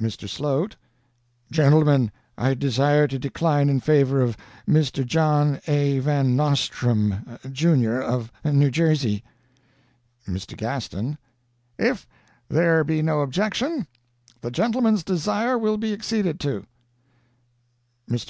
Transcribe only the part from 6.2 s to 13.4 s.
Nostrand, Jun., of New Jersey.' "MR. GASTON: 'If there be no